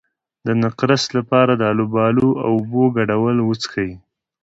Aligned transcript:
د 0.45 0.47
نقرس 0.63 1.03
لپاره 1.17 1.53
د 1.55 1.63
الوبالو 1.71 2.27
او 2.45 2.51
اوبو 2.59 2.83
ګډول 2.97 3.37
وڅښئ 3.43 3.91